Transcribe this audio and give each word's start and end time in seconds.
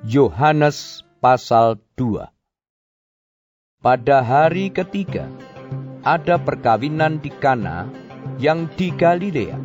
Yohanes 0.00 1.04
pasal 1.20 1.76
2 2.00 2.24
Pada 3.84 4.24
hari 4.24 4.72
ketiga, 4.72 5.28
ada 6.00 6.40
perkawinan 6.40 7.20
di 7.20 7.28
Kana 7.28 7.84
yang 8.40 8.64
di 8.80 8.96
Galilea, 8.96 9.60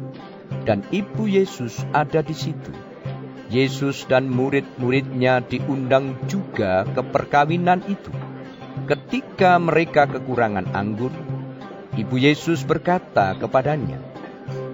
dan 0.67 0.83
ibu 0.91 1.31
Yesus 1.31 1.87
ada 1.95 2.19
di 2.19 2.35
situ. 2.35 2.67
Yesus 3.47 4.03
dan 4.11 4.27
murid-muridnya 4.27 5.39
diundang 5.39 6.19
juga 6.27 6.83
ke 6.83 6.99
perkawinan 6.99 7.87
itu. 7.87 8.11
Ketika 8.91 9.55
mereka 9.55 10.03
kekurangan 10.03 10.75
anggur, 10.75 11.15
ibu 11.95 12.15
Yesus 12.19 12.67
berkata 12.67 13.39
kepadanya, 13.39 14.03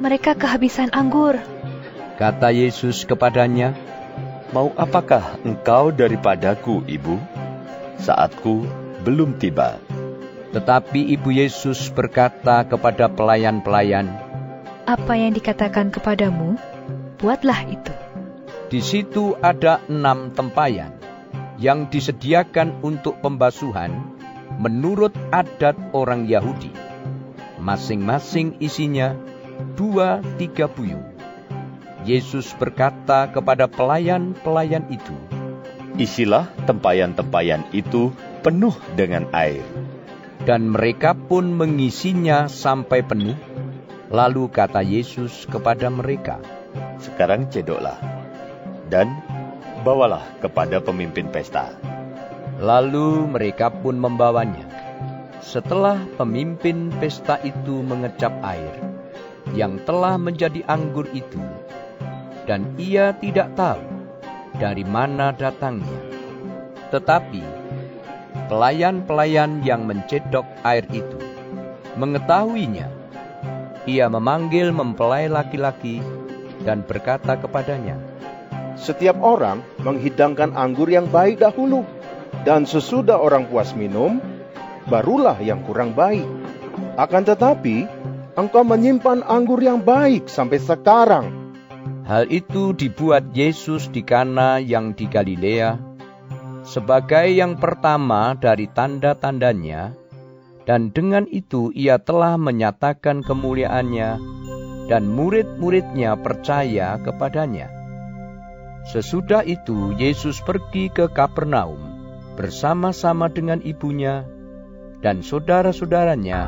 Mereka 0.02 0.42
kehabisan 0.42 0.90
anggur. 0.90 1.38
Kata 2.18 2.50
Yesus 2.50 3.06
kepadanya, 3.06 3.91
Mau 4.52 4.76
apakah 4.76 5.40
engkau 5.48 5.96
daripadaku, 5.96 6.84
ibu? 6.84 7.16
Saatku 8.04 8.68
belum 9.00 9.40
tiba. 9.40 9.80
Tetapi 10.52 11.16
ibu 11.16 11.32
Yesus 11.32 11.88
berkata 11.88 12.68
kepada 12.68 13.08
pelayan-pelayan, 13.08 14.12
Apa 14.84 15.16
yang 15.16 15.32
dikatakan 15.32 15.88
kepadamu, 15.96 16.60
buatlah 17.16 17.64
itu. 17.64 17.96
Di 18.68 18.84
situ 18.84 19.40
ada 19.40 19.80
enam 19.88 20.36
tempayan 20.36 21.00
yang 21.56 21.88
disediakan 21.88 22.84
untuk 22.84 23.24
pembasuhan 23.24 23.96
menurut 24.60 25.16
adat 25.32 25.80
orang 25.96 26.28
Yahudi. 26.28 26.76
Masing-masing 27.64 28.60
isinya 28.60 29.16
dua 29.80 30.20
tiga 30.36 30.68
buyung. 30.68 31.11
Yesus 32.02 32.50
berkata 32.58 33.30
kepada 33.30 33.70
pelayan-pelayan 33.70 34.90
itu, 34.90 35.14
Isilah 36.00 36.50
tempayan-tempayan 36.66 37.68
itu 37.76 38.10
penuh 38.42 38.74
dengan 38.98 39.30
air. 39.36 39.62
dan 40.42 40.74
mereka 40.74 41.14
pun 41.14 41.54
mengisinya 41.54 42.50
sampai 42.50 43.06
penuh. 43.06 43.38
Lalu 44.10 44.50
kata 44.50 44.82
Yesus 44.82 45.46
kepada 45.46 45.88
mereka, 45.94 46.42
Sekarang 46.98 47.46
cedoklah. 47.54 48.02
Dan 48.90 49.22
bawalah 49.86 50.26
kepada 50.42 50.82
pemimpin 50.82 51.30
pesta. 51.30 51.78
Lalu 52.58 53.30
mereka 53.30 53.70
pun 53.70 54.02
membawanya. 54.02 54.66
Setelah 55.42 55.98
pemimpin 56.18 56.90
pesta 56.98 57.38
itu 57.42 57.82
mengecap 57.82 58.34
air 58.46 58.78
yang 59.58 59.82
telah 59.86 60.22
menjadi 60.22 60.62
anggur 60.70 61.10
itu, 61.14 61.42
dan 62.52 62.76
ia 62.76 63.16
tidak 63.16 63.56
tahu 63.56 63.80
dari 64.60 64.84
mana 64.84 65.32
datangnya. 65.32 66.04
Tetapi 66.92 67.40
pelayan-pelayan 68.52 69.64
yang 69.64 69.88
mencedok 69.88 70.44
air 70.68 70.84
itu 70.92 71.16
mengetahuinya. 71.96 72.92
Ia 73.88 74.12
memanggil 74.12 74.76
mempelai 74.76 75.32
laki-laki 75.32 76.04
dan 76.68 76.84
berkata 76.84 77.40
kepadanya, 77.40 77.96
Setiap 78.76 79.16
orang 79.24 79.64
menghidangkan 79.80 80.52
anggur 80.52 80.92
yang 80.92 81.08
baik 81.08 81.40
dahulu, 81.40 81.88
dan 82.44 82.68
sesudah 82.68 83.16
orang 83.16 83.48
puas 83.48 83.72
minum, 83.74 84.20
barulah 84.92 85.40
yang 85.40 85.64
kurang 85.64 85.96
baik. 85.96 86.28
Akan 87.00 87.24
tetapi, 87.24 87.88
engkau 88.36 88.62
menyimpan 88.68 89.24
anggur 89.24 89.64
yang 89.64 89.82
baik 89.82 90.28
sampai 90.28 90.60
sekarang. 90.62 91.41
Hal 92.12 92.28
itu 92.28 92.76
dibuat 92.76 93.32
Yesus 93.32 93.88
di 93.88 94.04
Kana 94.04 94.60
yang 94.60 94.92
di 94.92 95.08
Galilea 95.08 95.80
sebagai 96.68 97.32
yang 97.32 97.56
pertama 97.56 98.36
dari 98.36 98.68
tanda-tandanya 98.68 99.96
dan 100.68 100.92
dengan 100.92 101.24
itu 101.32 101.72
ia 101.72 102.04
telah 102.04 102.36
menyatakan 102.36 103.24
kemuliaannya 103.24 104.20
dan 104.92 105.08
murid-muridnya 105.08 106.20
percaya 106.20 107.00
kepadanya. 107.00 107.72
Sesudah 108.92 109.48
itu 109.48 109.96
Yesus 109.96 110.44
pergi 110.44 110.92
ke 110.92 111.08
Kapernaum 111.08 111.80
bersama-sama 112.36 113.32
dengan 113.32 113.64
ibunya 113.64 114.28
dan 115.00 115.24
saudara-saudaranya 115.24 116.42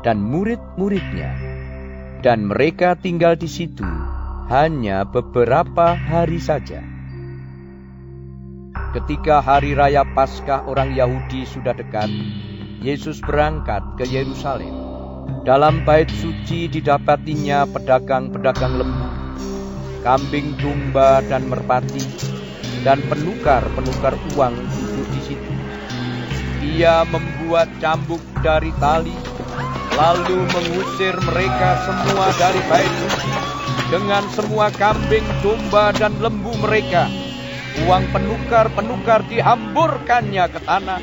dan 0.00 0.16
murid-muridnya 0.16 1.30
dan 2.24 2.48
mereka 2.48 2.96
tinggal 2.96 3.36
di 3.36 3.52
situ 3.52 4.11
hanya 4.52 5.08
beberapa 5.08 5.96
hari 5.96 6.36
saja. 6.36 6.84
Ketika 8.92 9.40
hari 9.40 9.72
raya 9.72 10.04
Paskah 10.04 10.68
orang 10.68 10.92
Yahudi 10.92 11.48
sudah 11.48 11.72
dekat, 11.72 12.12
Yesus 12.84 13.24
berangkat 13.24 13.80
ke 13.96 14.04
Yerusalem. 14.04 14.76
Dalam 15.48 15.88
bait 15.88 16.12
suci 16.12 16.68
didapatinya 16.68 17.64
pedagang-pedagang 17.64 18.76
lembu, 18.76 19.08
kambing 20.04 20.52
domba 20.60 21.24
dan 21.24 21.48
merpati, 21.48 22.04
dan 22.84 23.00
penukar-penukar 23.08 24.20
uang 24.36 24.52
duduk 24.52 25.08
di 25.16 25.20
situ. 25.32 25.52
Ia 26.76 27.08
membuat 27.08 27.72
cambuk 27.80 28.20
dari 28.44 28.68
tali, 28.76 29.16
lalu 29.96 30.44
mengusir 30.44 31.16
mereka 31.24 31.88
semua 31.88 32.28
dari 32.36 32.60
bait 32.68 32.92
suci 33.00 33.61
dengan 33.92 34.24
semua 34.32 34.72
kambing, 34.72 35.24
domba, 35.44 35.92
dan 35.92 36.16
lembu 36.16 36.56
mereka. 36.64 37.12
Uang 37.84 38.08
penukar-penukar 38.08 39.24
dihamburkannya 39.28 40.44
ke 40.48 40.60
tanah, 40.64 41.00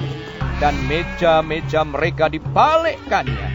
dan 0.58 0.74
meja-meja 0.90 1.86
mereka 1.86 2.30
dibalikkannya. 2.34 3.50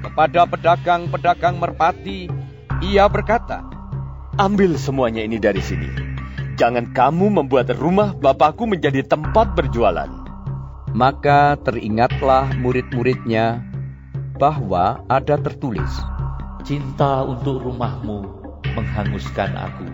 Kepada 0.00 0.48
pedagang-pedagang 0.48 1.60
merpati, 1.60 2.28
ia 2.80 3.04
berkata, 3.08 3.64
Ambil 4.40 4.74
semuanya 4.80 5.22
ini 5.22 5.38
dari 5.38 5.62
sini. 5.62 5.86
Jangan 6.58 6.90
kamu 6.96 7.42
membuat 7.42 7.70
rumah 7.76 8.16
Bapakku 8.16 8.66
menjadi 8.66 9.04
tempat 9.04 9.52
berjualan. 9.54 10.10
Maka 10.94 11.58
teringatlah 11.62 12.54
murid-muridnya 12.58 13.62
bahwa 14.38 15.02
ada 15.10 15.34
tertulis, 15.38 15.90
Cinta 16.64 17.20
untuk 17.28 17.60
rumahmu 17.60 18.33
menghanguskan 18.72 19.52
aku. 19.52 19.86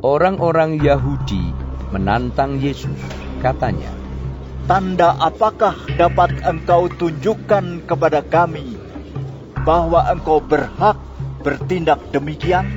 Orang-orang 0.00 0.78
Yahudi 0.78 1.52
menantang 1.90 2.62
Yesus, 2.62 2.96
katanya, 3.42 3.90
Tanda 4.70 5.18
apakah 5.18 5.74
dapat 5.98 6.46
engkau 6.46 6.86
tunjukkan 6.86 7.90
kepada 7.90 8.22
kami 8.22 8.78
bahwa 9.66 10.06
engkau 10.06 10.38
berhak 10.38 10.94
bertindak 11.42 11.98
demikian? 12.14 12.70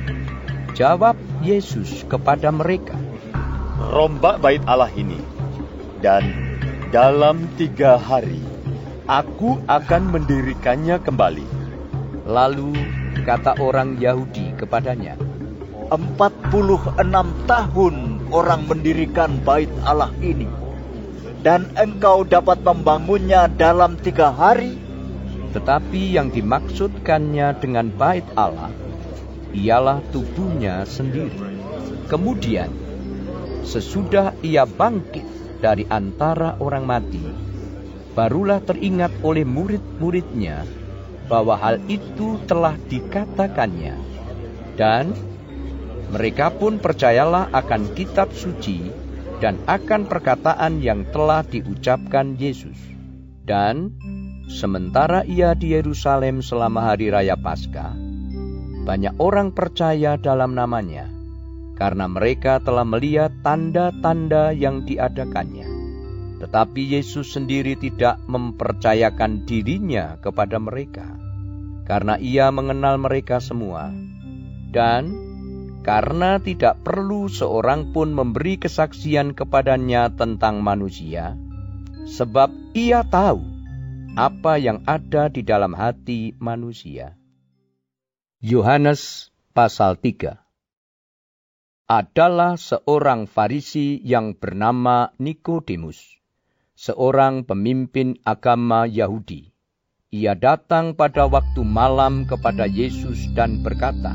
Jawab 0.74 1.14
Yesus 1.38 2.02
kepada 2.10 2.50
mereka, 2.50 2.98
Rombak 3.94 4.42
bait 4.42 4.58
Allah 4.66 4.90
ini. 4.98 5.22
Dan 6.02 6.26
dalam 6.90 7.46
tiga 7.54 7.94
hari, 7.94 8.42
aku 9.06 9.62
akan 9.70 10.10
mendirikannya 10.10 10.98
kembali. 10.98 11.46
Lalu 12.26 12.74
kata 13.22 13.62
orang 13.62 14.02
Yahudi 14.02 14.58
kepadanya, 14.58 15.14
Empat 15.94 16.34
puluh 16.50 16.80
enam 16.98 17.30
tahun 17.46 18.26
orang 18.34 18.66
mendirikan 18.66 19.38
bait 19.46 19.70
Allah 19.86 20.10
ini. 20.18 20.50
Dan 21.44 21.70
engkau 21.76 22.24
dapat 22.24 22.64
membangunnya 22.64 23.52
dalam 23.52 24.00
tiga 24.00 24.32
hari? 24.32 24.80
Tetapi 25.52 26.16
yang 26.16 26.32
dimaksudkannya 26.32 27.60
dengan 27.60 27.92
bait 27.92 28.24
Allah 28.34 28.72
ialah 29.54 30.02
tubuhnya 30.10 30.82
sendiri. 30.88 31.36
Kemudian, 32.08 32.72
sesudah 33.62 34.34
ia 34.40 34.64
bangkit 34.64 35.24
dari 35.60 35.84
antara 35.86 36.56
orang 36.58 36.88
mati, 36.88 37.22
barulah 38.16 38.64
teringat 38.64 39.12
oleh 39.20 39.44
murid-muridnya 39.44 40.64
bahwa 41.26 41.56
hal 41.56 41.80
itu 41.88 42.40
telah 42.44 42.76
dikatakannya. 42.88 43.96
Dan 44.74 45.14
Mereka 46.14 46.62
pun 46.62 46.78
percayalah 46.78 47.50
akan 47.50 47.90
kitab 47.98 48.30
suci 48.30 48.86
dan 49.42 49.58
akan 49.66 50.06
perkataan 50.06 50.78
yang 50.78 51.08
telah 51.10 51.42
diucapkan 51.42 52.38
Yesus. 52.38 52.78
Dan 53.42 53.90
sementara 54.46 55.26
ia 55.26 55.58
di 55.58 55.74
Yerusalem 55.74 56.38
selama 56.38 56.92
hari 56.92 57.10
raya 57.10 57.34
Paskah, 57.34 57.98
banyak 58.86 59.18
orang 59.18 59.50
percaya 59.50 60.14
dalam 60.14 60.54
namanya 60.54 61.10
karena 61.74 62.06
mereka 62.06 62.62
telah 62.62 62.86
melihat 62.86 63.34
tanda-tanda 63.42 64.54
yang 64.54 64.86
diadakannya. 64.86 65.66
Tetapi 66.38 66.82
Yesus 66.94 67.34
sendiri 67.34 67.74
tidak 67.74 68.22
mempercayakan 68.30 69.42
dirinya 69.48 70.14
kepada 70.22 70.62
mereka, 70.62 71.13
karena 71.84 72.16
ia 72.16 72.48
mengenal 72.48 72.96
mereka 72.96 73.40
semua, 73.40 73.92
dan 74.72 75.12
karena 75.84 76.40
tidak 76.40 76.80
perlu 76.80 77.28
seorang 77.28 77.92
pun 77.92 78.16
memberi 78.16 78.56
kesaksian 78.56 79.36
kepadanya 79.36 80.08
tentang 80.16 80.64
manusia, 80.64 81.36
sebab 82.08 82.48
ia 82.72 83.04
tahu 83.04 83.44
apa 84.16 84.56
yang 84.56 84.80
ada 84.88 85.28
di 85.28 85.44
dalam 85.44 85.76
hati 85.76 86.32
manusia. 86.40 87.20
Yohanes 88.40 89.32
pasal 89.56 89.96
3 90.00 90.40
Adalah 91.84 92.56
seorang 92.56 93.28
Farisi 93.28 94.00
yang 94.00 94.36
bernama 94.36 95.12
Nikodemus, 95.20 96.20
seorang 96.72 97.44
pemimpin 97.44 98.16
agama 98.24 98.88
Yahudi. 98.88 99.53
Ia 100.14 100.38
datang 100.38 100.94
pada 100.94 101.26
waktu 101.26 101.66
malam 101.66 102.22
kepada 102.22 102.70
Yesus 102.70 103.34
dan 103.34 103.66
berkata, 103.66 104.14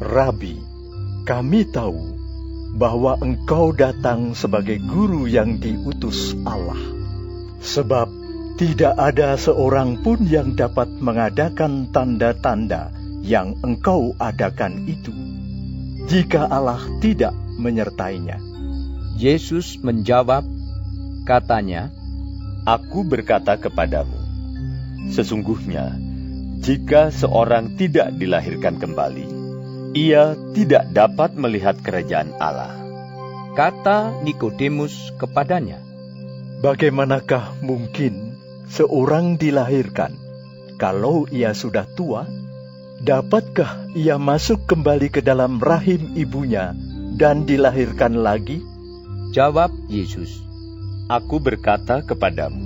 Rabi, 0.00 0.56
kami 1.28 1.68
tahu 1.68 2.16
bahwa 2.80 3.20
engkau 3.20 3.76
datang 3.76 4.32
sebagai 4.32 4.80
guru 4.80 5.28
yang 5.28 5.60
diutus 5.60 6.32
Allah. 6.48 6.80
Sebab 7.60 8.08
tidak 8.56 8.96
ada 8.96 9.36
seorang 9.36 10.00
pun 10.00 10.24
yang 10.24 10.56
dapat 10.56 10.88
mengadakan 11.04 11.92
tanda-tanda 11.92 12.88
yang 13.20 13.60
engkau 13.60 14.16
adakan 14.16 14.88
itu, 14.88 15.12
jika 16.08 16.48
Allah 16.48 16.80
tidak 17.04 17.36
menyertainya. 17.60 18.40
Yesus 19.20 19.84
menjawab, 19.84 20.48
katanya, 21.28 21.92
Aku 22.64 23.04
berkata 23.04 23.60
kepadamu, 23.60 24.19
sesungguhnya 25.08 25.96
jika 26.60 27.08
seorang 27.08 27.80
tidak 27.80 28.12
dilahirkan 28.20 28.76
kembali, 28.76 29.24
ia 29.96 30.36
tidak 30.52 30.92
dapat 30.92 31.32
melihat 31.32 31.80
kerajaan 31.80 32.36
Allah. 32.36 32.76
Kata 33.56 34.20
Nikodemus 34.20 35.16
kepadanya, 35.16 35.80
Bagaimanakah 36.60 37.64
mungkin 37.64 38.36
seorang 38.68 39.40
dilahirkan 39.40 40.12
kalau 40.76 41.24
ia 41.32 41.56
sudah 41.56 41.88
tua? 41.96 42.28
Dapatkah 43.00 43.96
ia 43.96 44.20
masuk 44.20 44.68
kembali 44.68 45.08
ke 45.08 45.24
dalam 45.24 45.56
rahim 45.56 46.12
ibunya 46.12 46.76
dan 47.16 47.48
dilahirkan 47.48 48.20
lagi? 48.20 48.60
Jawab 49.32 49.72
Yesus, 49.88 50.44
Aku 51.08 51.40
berkata 51.40 52.04
kepadamu, 52.04 52.60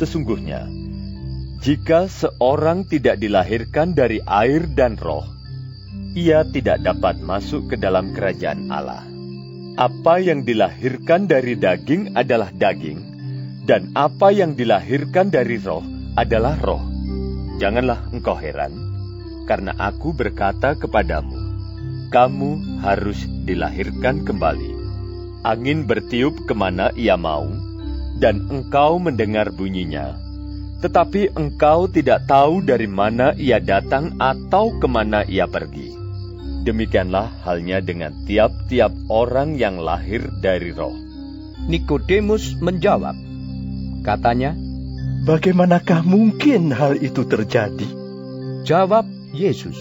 sesungguhnya, 0.00 0.81
jika 1.62 2.10
seorang 2.10 2.82
tidak 2.90 3.22
dilahirkan 3.22 3.94
dari 3.94 4.18
air 4.26 4.66
dan 4.74 4.98
roh, 4.98 5.22
ia 6.10 6.42
tidak 6.42 6.82
dapat 6.82 7.22
masuk 7.22 7.70
ke 7.70 7.78
dalam 7.78 8.10
kerajaan 8.10 8.66
Allah. 8.66 9.06
Apa 9.78 10.18
yang 10.18 10.42
dilahirkan 10.42 11.30
dari 11.30 11.54
daging 11.54 12.18
adalah 12.18 12.50
daging, 12.50 12.98
dan 13.62 13.94
apa 13.94 14.34
yang 14.34 14.58
dilahirkan 14.58 15.30
dari 15.30 15.62
roh 15.62 15.86
adalah 16.18 16.58
roh. 16.58 16.82
Janganlah 17.62 18.10
engkau 18.10 18.34
heran, 18.34 18.74
karena 19.46 19.70
aku 19.78 20.10
berkata 20.18 20.74
kepadamu, 20.74 21.38
kamu 22.10 22.82
harus 22.82 23.22
dilahirkan 23.46 24.26
kembali. 24.26 24.82
Angin 25.46 25.86
bertiup 25.86 26.42
ke 26.42 26.58
mana 26.58 26.90
ia 26.98 27.14
mau, 27.14 27.46
dan 28.18 28.50
engkau 28.50 28.98
mendengar 28.98 29.54
bunyinya. 29.54 30.31
Tetapi 30.82 31.38
engkau 31.38 31.86
tidak 31.86 32.26
tahu 32.26 32.66
dari 32.66 32.90
mana 32.90 33.30
ia 33.38 33.62
datang 33.62 34.18
atau 34.18 34.74
ke 34.82 34.90
mana 34.90 35.22
ia 35.22 35.46
pergi. 35.46 35.94
Demikianlah 36.66 37.42
halnya 37.46 37.78
dengan 37.78 38.14
tiap-tiap 38.26 38.90
orang 39.06 39.54
yang 39.58 39.78
lahir 39.78 40.26
dari 40.42 40.74
roh. 40.74 40.94
Nikodemus 41.70 42.58
menjawab, 42.58 43.14
katanya, 44.02 44.58
Bagaimanakah 45.22 46.02
mungkin 46.02 46.74
hal 46.74 46.98
itu 46.98 47.22
terjadi? 47.22 47.86
Jawab 48.66 49.06
Yesus, 49.30 49.78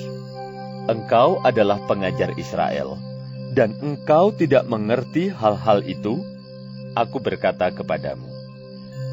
Engkau 0.86 1.42
adalah 1.42 1.82
pengajar 1.90 2.34
Israel, 2.38 2.98
dan 3.54 3.78
engkau 3.82 4.34
tidak 4.34 4.66
mengerti 4.66 5.34
hal-hal 5.34 5.82
itu? 5.86 6.22
Aku 6.98 7.22
berkata 7.22 7.70
kepadamu, 7.74 8.26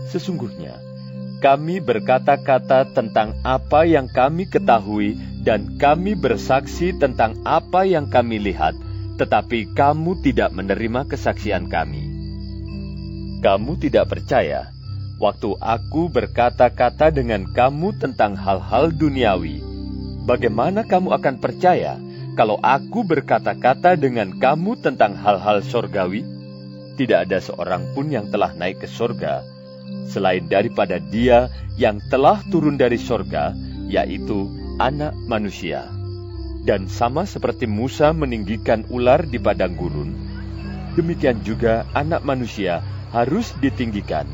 sesungguhnya 0.08 0.87
kami 1.38 1.78
berkata-kata 1.78 2.90
tentang 2.98 3.38
apa 3.46 3.86
yang 3.86 4.10
kami 4.10 4.50
ketahui 4.50 5.14
dan 5.46 5.78
kami 5.78 6.18
bersaksi 6.18 6.90
tentang 6.98 7.38
apa 7.46 7.86
yang 7.86 8.10
kami 8.10 8.42
lihat, 8.42 8.74
tetapi 9.22 9.70
kamu 9.74 10.18
tidak 10.26 10.50
menerima 10.50 11.06
kesaksian 11.06 11.70
kami. 11.70 12.10
Kamu 13.38 13.78
tidak 13.78 14.10
percaya 14.10 14.74
waktu 15.22 15.54
aku 15.58 16.10
berkata-kata 16.10 17.14
dengan 17.14 17.46
kamu 17.54 17.94
tentang 17.98 18.34
hal-hal 18.38 18.90
duniawi. 18.94 19.62
Bagaimana 20.26 20.86
kamu 20.86 21.14
akan 21.22 21.36
percaya 21.38 21.98
kalau 22.34 22.58
aku 22.62 23.02
berkata-kata 23.06 23.98
dengan 23.98 24.34
kamu 24.38 24.78
tentang 24.78 25.14
hal-hal 25.18 25.62
sorgawi? 25.62 26.22
Tidak 26.98 27.30
ada 27.30 27.38
seorang 27.38 27.94
pun 27.94 28.10
yang 28.10 28.26
telah 28.26 28.54
naik 28.58 28.82
ke 28.82 28.90
sorga, 28.90 29.46
selain 30.08 30.48
daripada 30.48 30.96
dia 30.98 31.52
yang 31.76 32.00
telah 32.08 32.40
turun 32.48 32.80
dari 32.80 32.96
sorga, 32.96 33.52
yaitu 33.86 34.48
anak 34.80 35.12
manusia. 35.28 35.86
Dan 36.64 36.90
sama 36.90 37.24
seperti 37.24 37.64
Musa 37.64 38.12
meninggikan 38.12 38.84
ular 38.92 39.24
di 39.24 39.40
padang 39.40 39.72
gurun, 39.78 40.12
demikian 40.98 41.40
juga 41.40 41.88
anak 41.96 42.26
manusia 42.26 42.84
harus 43.14 43.56
ditinggikan, 43.62 44.28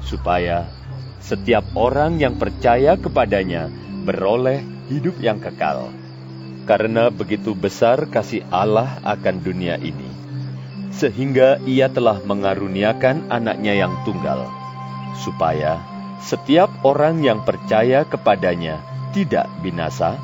supaya 0.00 0.64
setiap 1.20 1.66
orang 1.76 2.16
yang 2.16 2.40
percaya 2.40 2.96
kepadanya 2.96 3.68
beroleh 4.06 4.62
hidup 4.88 5.18
yang 5.20 5.42
kekal. 5.42 5.90
Karena 6.66 7.12
begitu 7.14 7.54
besar 7.54 8.10
kasih 8.10 8.42
Allah 8.50 8.98
akan 9.06 9.38
dunia 9.38 9.78
ini, 9.78 10.10
sehingga 10.90 11.62
ia 11.62 11.86
telah 11.92 12.18
mengaruniakan 12.24 13.30
anaknya 13.30 13.86
yang 13.86 13.92
tunggal, 14.02 14.50
supaya 15.20 15.80
setiap 16.22 16.72
orang 16.82 17.20
yang 17.20 17.44
percaya 17.44 18.04
kepadanya 18.08 18.80
tidak 19.12 19.48
binasa, 19.60 20.16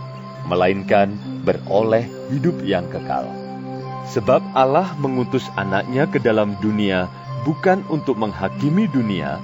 melainkan 0.49 1.15
beroleh 1.47 2.05
hidup 2.33 2.61
yang 2.65 2.89
kekal. 2.89 3.29
Sebab 4.11 4.43
Allah 4.53 4.93
mengutus 4.99 5.47
anaknya 5.55 6.11
ke 6.11 6.19
dalam 6.19 6.59
dunia 6.59 7.07
bukan 7.47 7.87
untuk 7.89 8.19
menghakimi 8.19 8.91
dunia, 8.91 9.39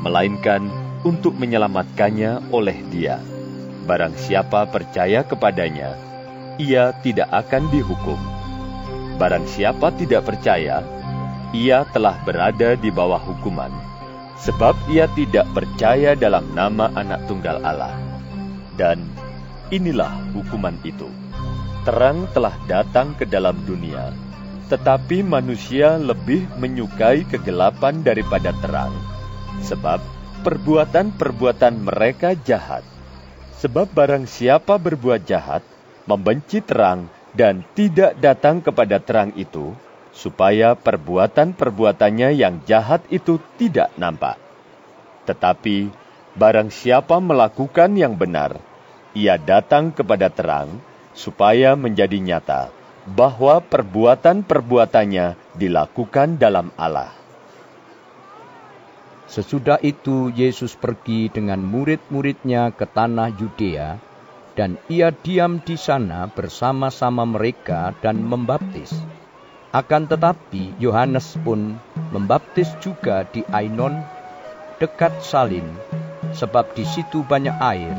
melainkan 0.00 0.68
untuk 1.04 1.36
menyelamatkannya 1.36 2.52
oleh 2.52 2.78
dia. 2.92 3.20
Barang 3.84 4.16
siapa 4.16 4.64
percaya 4.68 5.24
kepadanya, 5.24 5.96
ia 6.56 6.92
tidak 7.04 7.28
akan 7.32 7.68
dihukum. 7.68 8.16
Barang 9.20 9.44
siapa 9.44 9.92
tidak 9.94 10.26
percaya, 10.26 10.80
ia 11.52 11.86
telah 11.92 12.18
berada 12.24 12.74
di 12.74 12.88
bawah 12.90 13.20
hukuman, 13.20 13.70
sebab 14.40 14.74
ia 14.90 15.06
tidak 15.14 15.46
percaya 15.54 16.18
dalam 16.18 16.50
nama 16.54 16.90
anak 16.98 17.26
tunggal 17.30 17.62
Allah. 17.62 17.94
Dan 18.74 19.06
inilah 19.70 20.10
hukuman 20.34 20.74
itu. 20.82 21.06
Terang 21.84 22.26
telah 22.32 22.56
datang 22.64 23.12
ke 23.14 23.28
dalam 23.28 23.54
dunia, 23.68 24.10
tetapi 24.72 25.20
manusia 25.20 26.00
lebih 26.00 26.48
menyukai 26.56 27.28
kegelapan 27.28 28.00
daripada 28.00 28.56
terang, 28.64 28.94
sebab 29.60 30.00
perbuatan-perbuatan 30.42 31.84
mereka 31.84 32.32
jahat. 32.48 32.82
Sebab 33.60 33.92
barang 33.92 34.24
siapa 34.28 34.76
berbuat 34.80 35.24
jahat, 35.24 35.64
membenci 36.08 36.60
terang, 36.64 37.08
dan 37.32 37.64
tidak 37.76 38.16
datang 38.20 38.60
kepada 38.60 39.00
terang 39.00 39.32
itu, 39.36 39.72
supaya 40.14 40.78
perbuatan-perbuatannya 40.78 42.38
yang 42.38 42.62
jahat 42.64 43.02
itu 43.10 43.42
tidak 43.58 43.90
nampak. 43.98 44.38
Tetapi 45.26 45.90
barang 46.38 46.70
siapa 46.70 47.18
melakukan 47.18 47.98
yang 47.98 48.14
benar, 48.14 48.62
ia 49.12 49.34
datang 49.34 49.90
kepada 49.90 50.30
terang, 50.30 50.78
supaya 51.14 51.74
menjadi 51.74 52.18
nyata 52.22 52.62
bahwa 53.04 53.60
perbuatan-perbuatannya 53.60 55.58
dilakukan 55.58 56.40
dalam 56.40 56.70
Allah. 56.78 57.12
Sesudah 59.28 59.82
itu 59.82 60.30
Yesus 60.30 60.78
pergi 60.78 61.26
dengan 61.26 61.58
murid-muridnya 61.58 62.70
ke 62.70 62.86
tanah 62.86 63.34
Yudea, 63.34 63.98
dan 64.54 64.78
ia 64.86 65.10
diam 65.10 65.58
di 65.58 65.74
sana 65.74 66.30
bersama-sama 66.30 67.26
mereka 67.26 67.90
dan 67.98 68.22
membaptis. 68.22 68.94
Akan 69.74 70.06
tetapi 70.06 70.78
Yohanes 70.78 71.34
pun 71.42 71.74
membaptis 72.14 72.70
juga 72.78 73.26
di 73.26 73.42
Ainon 73.50 74.06
dekat 74.78 75.18
Salim, 75.18 75.66
sebab 76.30 76.78
di 76.78 76.86
situ 76.86 77.26
banyak 77.26 77.58
air, 77.58 77.90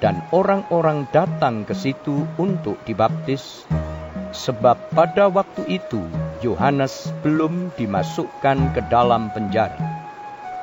dan 0.00 0.24
orang-orang 0.32 1.04
datang 1.12 1.68
ke 1.68 1.76
situ 1.76 2.24
untuk 2.40 2.80
dibaptis, 2.88 3.68
sebab 4.32 4.80
pada 4.96 5.28
waktu 5.28 5.84
itu 5.84 6.00
Yohanes 6.40 7.12
belum 7.20 7.76
dimasukkan 7.76 8.72
ke 8.72 8.80
dalam 8.88 9.28
penjara. 9.36 9.76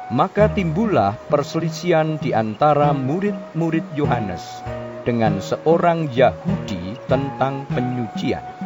Maka 0.10 0.50
timbullah 0.50 1.14
perselisihan 1.30 2.18
di 2.18 2.34
antara 2.34 2.90
murid-murid 2.98 3.86
Yohanes 3.94 4.66
dengan 5.06 5.38
seorang 5.38 6.10
Yahudi 6.10 6.98
tentang 7.06 7.70
penyucian. 7.70 8.59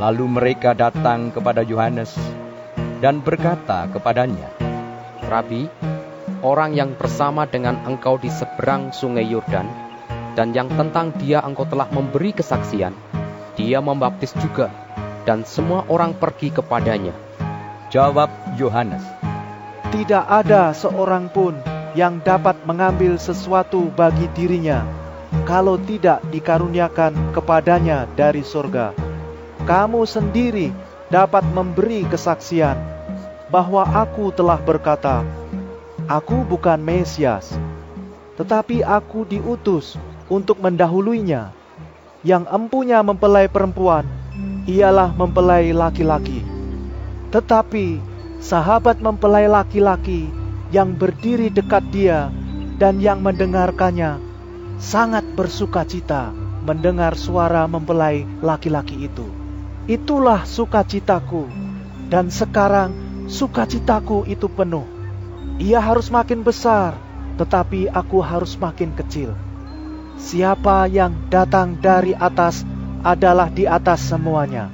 Lalu 0.00 0.24
mereka 0.32 0.72
datang 0.72 1.28
kepada 1.28 1.60
Yohanes 1.60 2.16
dan 3.04 3.20
berkata 3.20 3.84
kepadanya, 3.92 4.48
Rabi, 5.28 5.68
orang 6.40 6.72
yang 6.72 6.96
bersama 6.96 7.44
dengan 7.44 7.76
engkau 7.84 8.16
di 8.16 8.32
seberang 8.32 8.96
sungai 8.96 9.28
Yordan, 9.28 9.68
dan 10.32 10.56
yang 10.56 10.72
tentang 10.72 11.12
dia 11.20 11.44
engkau 11.44 11.68
telah 11.68 11.84
memberi 11.92 12.32
kesaksian, 12.32 12.96
dia 13.60 13.84
membaptis 13.84 14.32
juga, 14.40 14.72
dan 15.28 15.44
semua 15.44 15.84
orang 15.92 16.16
pergi 16.16 16.48
kepadanya. 16.48 17.12
Jawab 17.92 18.32
Yohanes, 18.56 19.04
tidak 19.92 20.24
ada 20.24 20.72
seorang 20.72 21.28
pun 21.28 21.60
yang 21.92 22.24
dapat 22.24 22.56
mengambil 22.64 23.20
sesuatu 23.20 23.92
bagi 23.92 24.32
dirinya 24.32 24.80
kalau 25.44 25.76
tidak 25.76 26.24
dikaruniakan 26.32 27.36
kepadanya 27.36 28.08
dari 28.16 28.40
surga. 28.40 29.09
Kamu 29.70 30.02
sendiri 30.02 30.74
dapat 31.14 31.46
memberi 31.46 32.02
kesaksian 32.02 32.74
bahwa 33.54 33.86
aku 33.86 34.34
telah 34.34 34.58
berkata, 34.58 35.22
Aku 36.10 36.42
bukan 36.42 36.82
Mesias, 36.82 37.54
tetapi 38.34 38.82
aku 38.82 39.22
diutus 39.30 39.94
untuk 40.26 40.58
mendahuluinya. 40.58 41.54
Yang 42.26 42.50
empunya 42.50 42.98
mempelai 42.98 43.46
perempuan, 43.46 44.10
ialah 44.66 45.14
mempelai 45.14 45.70
laki-laki. 45.70 46.42
Tetapi 47.30 48.02
sahabat 48.42 48.98
mempelai 48.98 49.46
laki-laki 49.46 50.26
yang 50.74 50.98
berdiri 50.98 51.46
dekat 51.46 51.86
dia 51.94 52.26
dan 52.82 52.98
yang 52.98 53.22
mendengarkannya 53.22 54.18
sangat 54.82 55.22
bersuka 55.38 55.86
cita 55.86 56.34
mendengar 56.66 57.14
suara 57.14 57.70
mempelai 57.70 58.26
laki-laki 58.42 59.06
itu. 59.06 59.39
Itulah 59.88 60.44
sukacitaku, 60.44 61.48
dan 62.12 62.28
sekarang 62.28 62.92
sukacitaku 63.30 64.26
itu 64.28 64.50
penuh. 64.50 64.84
Ia 65.60 65.80
harus 65.80 66.08
makin 66.12 66.44
besar, 66.44 66.96
tetapi 67.36 67.88
aku 67.88 68.20
harus 68.20 68.56
makin 68.56 68.92
kecil. 68.96 69.32
Siapa 70.20 70.84
yang 70.90 71.16
datang 71.32 71.80
dari 71.80 72.12
atas 72.12 72.66
adalah 73.00 73.48
di 73.48 73.64
atas 73.64 74.04
semuanya. 74.04 74.68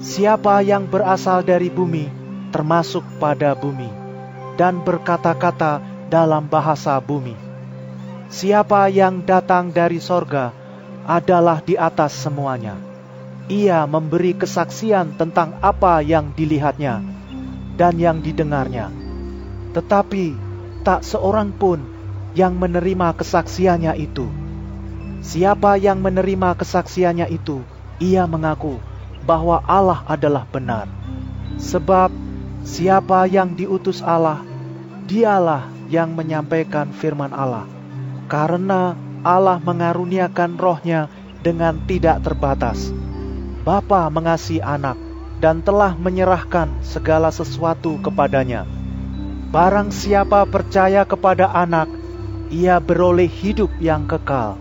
Siapa 0.00 0.60
yang 0.60 0.84
berasal 0.88 1.40
dari 1.44 1.72
bumi 1.72 2.20
termasuk 2.50 3.06
pada 3.22 3.54
bumi, 3.54 3.88
dan 4.58 4.82
berkata-kata 4.82 5.80
dalam 6.10 6.50
bahasa 6.50 6.98
bumi. 6.98 7.38
Siapa 8.30 8.90
yang 8.90 9.22
datang 9.22 9.70
dari 9.70 10.02
sorga 10.02 10.50
adalah 11.06 11.62
di 11.62 11.78
atas 11.78 12.14
semuanya. 12.14 12.89
Ia 13.50 13.82
memberi 13.90 14.38
kesaksian 14.38 15.18
tentang 15.18 15.58
apa 15.58 15.98
yang 16.06 16.30
dilihatnya 16.38 17.02
dan 17.74 17.98
yang 17.98 18.22
didengarnya. 18.22 18.94
Tetapi 19.74 20.26
tak 20.86 21.02
seorang 21.02 21.50
pun 21.50 21.82
yang 22.38 22.54
menerima 22.54 23.18
kesaksiannya 23.18 23.98
itu. 23.98 24.30
Siapa 25.20 25.74
yang 25.82 25.98
menerima 25.98 26.54
kesaksiannya 26.54 27.26
itu, 27.34 27.66
ia 27.98 28.24
mengaku 28.30 28.78
bahwa 29.26 29.58
Allah 29.66 30.06
adalah 30.06 30.46
benar. 30.46 30.86
Sebab 31.58 32.30
Siapa 32.60 33.24
yang 33.24 33.56
diutus 33.56 34.04
Allah, 34.04 34.44
dialah 35.08 35.64
yang 35.88 36.12
menyampaikan 36.12 36.92
firman 36.92 37.32
Allah. 37.32 37.64
Karena 38.28 38.92
Allah 39.24 39.56
mengaruniakan 39.64 40.60
rohnya 40.60 41.08
dengan 41.40 41.80
tidak 41.88 42.20
terbatas. 42.20 42.92
Bapa 43.60 44.08
mengasihi 44.08 44.64
anak 44.64 44.96
dan 45.40 45.60
telah 45.60 45.92
menyerahkan 45.92 46.80
segala 46.80 47.28
sesuatu 47.28 48.00
kepadanya. 48.00 48.64
Barang 49.52 49.92
siapa 49.92 50.48
percaya 50.48 51.04
kepada 51.04 51.50
anak, 51.52 51.90
ia 52.48 52.80
beroleh 52.80 53.28
hidup 53.28 53.68
yang 53.76 54.08
kekal. 54.08 54.56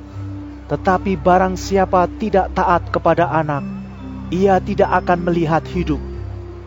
Tetapi 0.67 1.15
barang 1.15 1.55
siapa 1.55 2.11
tidak 2.19 2.51
taat 2.57 2.91
kepada 2.91 3.31
anak, 3.31 3.63
ia 4.29 4.59
tidak 4.59 4.91
akan 5.05 5.25
melihat 5.25 5.63
hidup, 5.69 6.01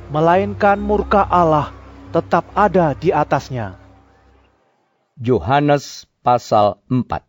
melainkan 0.08 0.80
murka 0.80 1.22
Allah 1.28 1.70
tetap 2.12 2.48
ada 2.56 2.96
di 2.96 3.12
atasnya. 3.12 3.76
Yohanes 5.20 6.08
pasal 6.24 6.80
4 6.88 7.22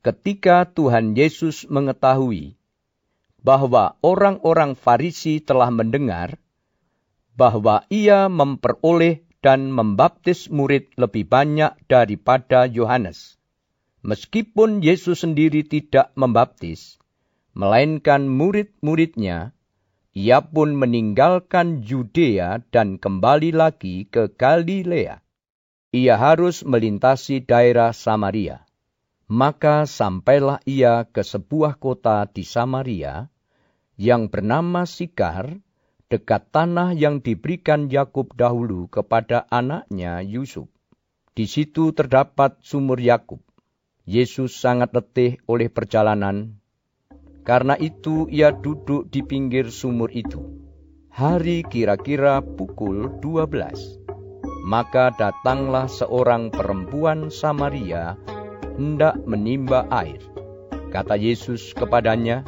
Ketika 0.00 0.64
Tuhan 0.64 1.12
Yesus 1.12 1.68
mengetahui 1.68 2.59
bahwa 3.40 3.96
orang-orang 4.04 4.76
Farisi 4.76 5.40
telah 5.40 5.72
mendengar 5.72 6.36
bahwa 7.36 7.88
ia 7.88 8.28
memperoleh 8.28 9.24
dan 9.40 9.72
membaptis 9.72 10.52
murid 10.52 10.92
lebih 11.00 11.24
banyak 11.24 11.72
daripada 11.88 12.68
Yohanes. 12.68 13.40
Meskipun 14.04 14.84
Yesus 14.84 15.24
sendiri 15.24 15.64
tidak 15.64 16.12
membaptis, 16.16 17.00
melainkan 17.56 18.28
murid-muridnya 18.28 19.56
ia 20.10 20.42
pun 20.42 20.74
meninggalkan 20.74 21.86
Yudea 21.86 22.66
dan 22.74 22.98
kembali 22.98 23.54
lagi 23.54 24.10
ke 24.10 24.26
Galilea. 24.34 25.22
Ia 25.94 26.14
harus 26.18 26.66
melintasi 26.66 27.46
daerah 27.46 27.94
Samaria. 27.94 28.66
Maka 29.30 29.86
sampailah 29.86 30.58
ia 30.66 31.06
ke 31.06 31.22
sebuah 31.22 31.78
kota 31.78 32.26
di 32.26 32.42
Samaria 32.42 33.30
yang 33.94 34.26
bernama 34.26 34.82
Sikar, 34.90 35.54
dekat 36.10 36.50
tanah 36.50 36.98
yang 36.98 37.22
diberikan 37.22 37.86
Yakub 37.86 38.34
dahulu 38.34 38.90
kepada 38.90 39.46
anaknya 39.46 40.18
Yusuf. 40.18 40.66
Di 41.30 41.46
situ 41.46 41.94
terdapat 41.94 42.58
sumur 42.58 42.98
Yakub. 42.98 43.38
Yesus 44.02 44.58
sangat 44.58 44.90
letih 44.90 45.38
oleh 45.46 45.70
perjalanan 45.70 46.58
karena 47.40 47.74
itu 47.74 48.28
ia 48.28 48.52
duduk 48.52 49.08
di 49.08 49.24
pinggir 49.24 49.72
sumur 49.72 50.12
itu. 50.12 50.38
Hari 51.10 51.66
kira-kira 51.66 52.38
pukul 52.44 53.18
12. 53.18 54.06
Maka 54.62 55.10
datanglah 55.16 55.90
seorang 55.90 56.52
perempuan 56.52 57.32
Samaria 57.32 58.14
hendak 58.78 59.18
menimba 59.24 59.86
air. 59.90 60.20
Kata 60.90 61.14
Yesus 61.14 61.72
kepadanya, 61.74 62.42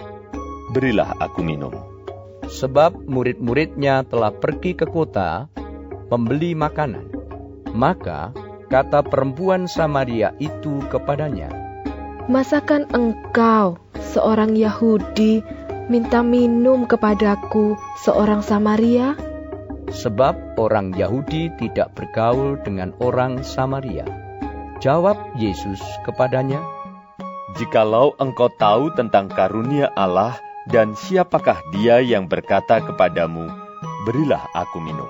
Berilah 0.73 1.15
aku 1.21 1.45
minum. 1.45 1.73
Sebab 2.49 3.07
murid-muridnya 3.07 4.09
telah 4.09 4.33
pergi 4.33 4.73
ke 4.73 4.89
kota 4.89 5.47
membeli 6.09 6.57
makanan. 6.57 7.13
Maka 7.73 8.33
kata 8.69 9.05
perempuan 9.05 9.69
Samaria 9.69 10.33
itu 10.41 10.85
kepadanya, 10.89 11.53
Masakan 12.31 12.87
engkau 12.95 13.83
seorang 14.15 14.55
Yahudi 14.55 15.43
minta 15.91 16.23
minum 16.23 16.87
kepadaku 16.87 17.75
seorang 18.01 18.41
Samaria? 18.41 19.19
Sebab 19.91 20.57
orang 20.57 20.95
Yahudi 20.95 21.53
tidak 21.59 21.93
bergaul 21.99 22.57
dengan 22.63 22.95
orang 23.03 23.43
Samaria. 23.43 24.22
Jawab 24.83 25.39
Yesus 25.39 25.79
kepadanya, 26.03 26.59
Jikalau 27.55 28.19
engkau 28.19 28.51
tahu 28.59 28.91
tentang 28.99 29.31
karunia 29.31 29.87
Allah 29.95 30.35
dan 30.67 30.99
siapakah 30.99 31.63
dia 31.71 32.03
yang 32.03 32.27
berkata 32.27 32.83
kepadamu, 32.83 33.47
Berilah 34.03 34.43
aku 34.51 34.83
minum. 34.83 35.07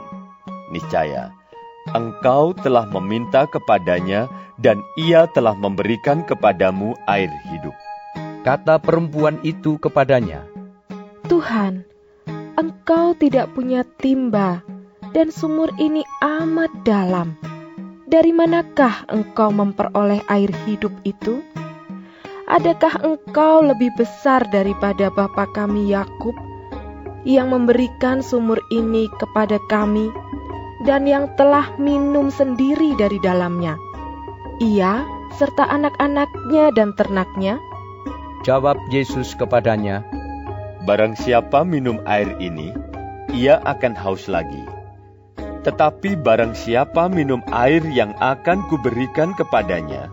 Niscaya, 0.68 1.32
engkau 1.96 2.52
telah 2.52 2.84
meminta 2.84 3.48
kepadanya 3.48 4.28
dan 4.60 4.84
ia 5.00 5.24
telah 5.32 5.56
memberikan 5.56 6.20
kepadamu 6.20 6.92
air 7.08 7.32
hidup. 7.48 7.72
Kata 8.44 8.76
perempuan 8.76 9.40
itu 9.40 9.80
kepadanya, 9.80 10.44
Tuhan, 11.32 11.88
Engkau 12.60 13.16
tidak 13.16 13.56
punya 13.56 13.88
timba, 13.96 14.60
dan 15.16 15.32
sumur 15.32 15.72
ini 15.80 16.04
amat 16.20 16.68
dalam. 16.84 17.51
Dari 18.12 18.28
manakah 18.28 19.08
Engkau 19.08 19.48
memperoleh 19.48 20.20
air 20.28 20.52
hidup 20.68 20.92
itu? 21.00 21.40
Adakah 22.44 23.00
Engkau 23.00 23.64
lebih 23.64 23.88
besar 23.96 24.44
daripada 24.52 25.08
bapa 25.08 25.48
kami 25.56 25.88
Yakub 25.88 26.36
yang 27.24 27.56
memberikan 27.56 28.20
sumur 28.20 28.60
ini 28.68 29.08
kepada 29.16 29.56
kami 29.72 30.12
dan 30.84 31.08
yang 31.08 31.24
telah 31.40 31.72
minum 31.80 32.28
sendiri 32.28 32.92
dari 33.00 33.16
dalamnya? 33.24 33.80
Ia 34.60 35.08
serta 35.40 35.72
anak-anaknya 35.72 36.68
dan 36.76 36.92
ternaknya? 36.92 37.56
Jawab 38.44 38.76
Yesus 38.92 39.32
kepadanya, 39.32 40.04
Barang 40.84 41.16
siapa 41.16 41.64
minum 41.64 41.96
air 42.04 42.28
ini, 42.36 42.76
ia 43.32 43.56
akan 43.64 43.96
haus 43.96 44.28
lagi. 44.28 44.71
Tetapi 45.62 46.18
barang 46.18 46.58
siapa 46.58 47.06
minum 47.06 47.38
air 47.54 47.82
yang 47.94 48.18
akan 48.18 48.66
kuberikan 48.66 49.30
kepadanya, 49.38 50.10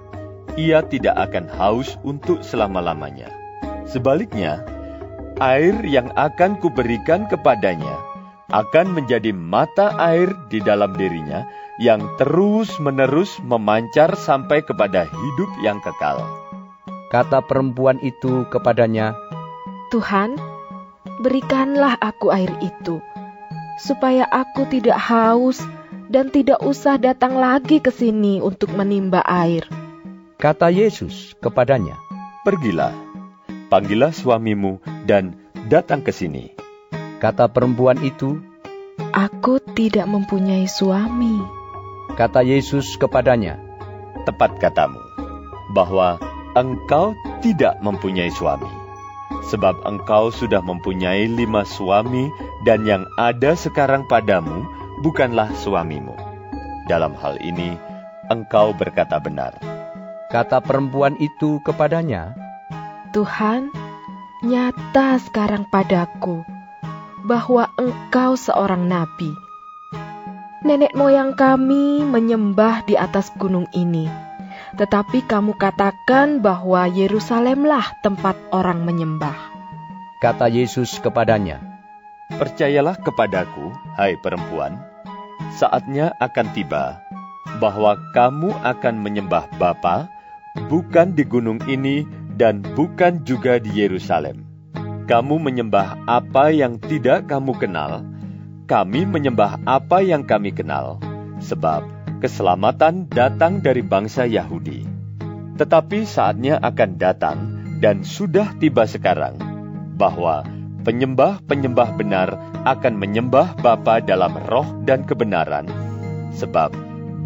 ia 0.53 0.85
tidak 0.85 1.17
akan 1.17 1.49
haus 1.49 1.97
untuk 2.05 2.45
selama-lamanya. 2.45 3.33
Sebaliknya, 3.89 4.61
air 5.41 5.73
yang 5.87 6.13
akan 6.13 6.61
kuberikan 6.61 7.25
kepadanya 7.25 7.97
akan 8.49 8.97
menjadi 8.97 9.29
mata 9.33 9.93
air 9.97 10.29
di 10.49 10.57
dalam 10.61 10.93
dirinya 10.97 11.45
yang 11.79 12.01
terus-menerus 12.17 13.37
memancar 13.45 14.13
sampai 14.17 14.65
kepada 14.65 15.05
hidup 15.05 15.49
yang 15.63 15.77
kekal. 15.79 16.21
Kata 17.09 17.41
perempuan 17.45 17.97
itu 18.05 18.45
kepadanya, 18.53 19.17
Tuhan, 19.89 20.37
berikanlah 21.25 21.97
aku 21.97 22.29
air 22.29 22.53
itu, 22.61 23.01
supaya 23.79 24.27
aku 24.27 24.67
tidak 24.67 24.99
haus 24.99 25.63
dan 26.11 26.27
tidak 26.33 26.59
usah 26.59 26.99
datang 26.99 27.39
lagi 27.39 27.79
ke 27.79 27.93
sini 27.93 28.43
untuk 28.43 28.75
menimba 28.75 29.23
air. 29.23 29.63
Kata 30.39 30.67
Yesus 30.71 31.35
kepadanya, 31.39 31.95
Pergilah, 32.43 32.95
panggillah 33.67 34.15
suamimu 34.15 34.79
dan 35.03 35.35
datang 35.67 36.03
ke 36.03 36.11
sini. 36.11 36.51
Kata 37.19 37.51
perempuan 37.51 37.99
itu, 38.01 38.39
Aku 39.15 39.59
tidak 39.75 40.07
mempunyai 40.07 40.67
suami. 40.67 41.39
Kata 42.15 42.43
Yesus 42.43 42.95
kepadanya, 42.99 43.59
Tepat 44.23 44.59
katamu, 44.59 44.99
bahwa 45.71 46.19
engkau 46.55 47.15
tidak 47.39 47.79
mempunyai 47.79 48.31
suami. 48.31 48.67
Sebab 49.51 49.87
engkau 49.87 50.33
sudah 50.33 50.59
mempunyai 50.59 51.29
lima 51.31 51.63
suami 51.63 52.27
dan 52.67 52.83
yang 52.83 53.07
ada 53.15 53.55
sekarang 53.55 54.03
padamu 54.07 54.67
bukanlah 54.99 55.51
suamimu. 55.55 56.15
Dalam 56.89 57.15
hal 57.15 57.39
ini, 57.39 57.77
engkau 58.27 58.75
berkata 58.75 59.21
benar. 59.21 59.55
Kata 60.29 60.61
perempuan 60.61 61.17
itu 61.17 61.57
kepadanya, 61.65 62.37
Tuhan, 63.09 63.73
nyata 64.45 65.17
sekarang 65.17 65.65
padaku 65.65 66.45
bahwa 67.25 67.69
engkau 67.81 68.37
seorang 68.37 68.85
nabi. 68.85 69.33
Nenek 70.61 70.93
moyang 70.93 71.33
kami 71.33 72.03
menyembah 72.05 72.85
di 72.85 72.93
atas 72.93 73.31
gunung 73.39 73.65
ini, 73.73 74.05
tetapi 74.77 75.25
kamu 75.25 75.55
katakan 75.57 76.43
bahwa 76.43 76.85
Yerusalemlah 76.85 78.03
tempat 78.05 78.37
orang 78.51 78.83
menyembah. 78.85 79.35
Kata 80.19 80.51
Yesus 80.51 80.99
kepadanya, 80.99 81.68
Percayalah 82.29 83.01
kepadaku, 83.01 83.73
hai 83.97 84.13
perempuan, 84.21 84.77
saatnya 85.57 86.13
akan 86.21 86.53
tiba 86.53 87.01
bahwa 87.57 87.97
kamu 88.13 88.53
akan 88.61 89.01
menyembah 89.01 89.49
Bapa 89.57 90.05
bukan 90.69 91.17
di 91.17 91.25
gunung 91.25 91.57
ini 91.65 92.05
dan 92.37 92.61
bukan 92.61 93.25
juga 93.25 93.57
di 93.57 93.73
Yerusalem. 93.73 94.45
Kamu 95.09 95.41
menyembah 95.41 96.05
apa 96.05 96.53
yang 96.53 96.77
tidak 96.77 97.25
kamu 97.25 97.57
kenal, 97.57 98.05
kami 98.69 99.09
menyembah 99.09 99.57
apa 99.65 100.05
yang 100.05 100.21
kami 100.21 100.53
kenal, 100.53 101.01
sebab 101.41 101.81
keselamatan 102.21 103.09
datang 103.09 103.57
dari 103.57 103.81
bangsa 103.81 104.29
Yahudi. 104.29 104.85
Tetapi 105.57 106.05
saatnya 106.05 106.61
akan 106.61 106.91
datang 107.01 107.37
dan 107.81 108.05
sudah 108.05 108.53
tiba 108.61 108.85
sekarang, 108.85 109.33
bahwa 109.97 110.45
penyembah-penyembah 110.89 112.01
benar 112.01 112.33
akan 112.65 112.97
menyembah 112.97 113.53
Bapa 113.61 114.01
dalam 114.01 114.33
roh 114.49 114.65
dan 114.89 115.05
kebenaran, 115.05 115.69
sebab 116.33 116.73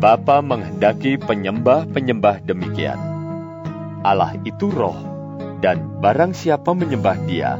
Bapa 0.03 0.43
menghendaki 0.43 1.15
penyembah-penyembah 1.15 2.43
demikian. 2.43 2.99
Allah 4.03 4.35
itu 4.43 4.67
roh, 4.67 4.99
dan 5.63 6.03
barang 6.03 6.35
siapa 6.35 6.75
menyembah 6.75 7.15
dia, 7.23 7.55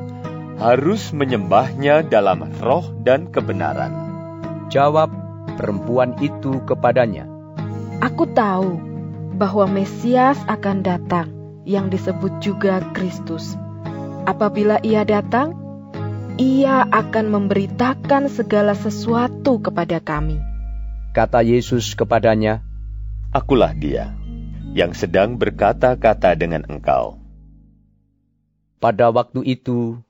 harus 0.60 1.16
menyembahnya 1.16 2.04
dalam 2.04 2.52
roh 2.60 2.84
dan 3.00 3.32
kebenaran. 3.32 3.96
Jawab 4.68 5.08
perempuan 5.56 6.20
itu 6.20 6.60
kepadanya, 6.68 7.32
Aku 8.04 8.28
tahu 8.28 8.76
bahwa 9.39 9.72
Mesias 9.72 10.36
akan 10.52 10.84
datang, 10.84 11.32
yang 11.63 11.88
disebut 11.88 12.44
juga 12.44 12.84
Kristus. 12.92 13.56
Apabila 14.28 14.84
ia 14.84 15.08
datang, 15.08 15.62
ia 16.41 16.89
akan 16.89 17.30
memberitakan 17.30 18.26
segala 18.26 18.74
sesuatu 18.74 19.62
kepada 19.62 20.02
kami. 20.02 20.41
Kata 21.13 21.46
Yesus 21.46 21.93
kepadanya, 21.93 22.65
Akulah 23.30 23.74
dia 23.74 24.13
yang 24.74 24.98
sedang 24.98 25.38
berkata-kata 25.38 26.34
dengan 26.34 26.65
engkau. 26.65 27.22
Pada 28.82 29.13
waktu 29.13 29.46
itu, 29.46 30.02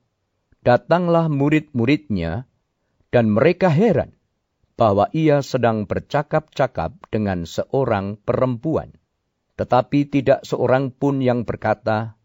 datanglah 0.64 1.28
murid-muridnya, 1.28 2.48
dan 3.12 3.28
mereka 3.28 3.68
heran 3.68 4.16
bahwa 4.74 5.06
ia 5.14 5.44
sedang 5.44 5.86
bercakap-cakap 5.86 6.96
dengan 7.12 7.46
seorang 7.46 8.18
perempuan. 8.18 8.96
Tetapi 9.54 10.10
tidak 10.10 10.42
seorang 10.42 10.90
pun 10.90 11.22
yang 11.22 11.46
berkata, 11.46 12.18